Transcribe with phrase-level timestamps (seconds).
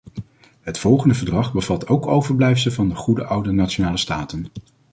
[0.61, 4.45] Het volgende verdrag bevat ook overblijfselen van de goede oude nationale staten.